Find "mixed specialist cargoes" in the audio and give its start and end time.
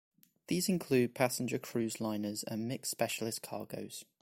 2.67-4.03